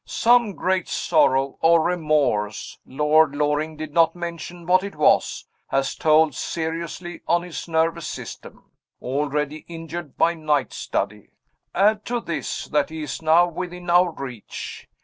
Some 0.03 0.53
great 0.55 0.87
sorrow 0.89 1.59
or 1.61 1.79
remorse 1.83 2.79
Lord 2.87 3.35
Loring 3.35 3.77
did 3.77 3.93
not 3.93 4.15
mention 4.15 4.65
what 4.65 4.83
it 4.83 4.95
was 4.95 5.45
has 5.67 5.93
told 5.93 6.33
seriously 6.33 7.21
on 7.27 7.43
his 7.43 7.67
nervous 7.67 8.07
system, 8.07 8.63
already 8.99 9.57
injured 9.67 10.17
by 10.17 10.33
night 10.33 10.73
study. 10.73 11.29
Add 11.75 12.03
to 12.05 12.19
this, 12.19 12.65
that 12.69 12.89
he 12.89 13.03
is 13.03 13.21
now 13.21 13.45
within 13.47 13.91
our 13.91 14.09
reach. 14.09 14.89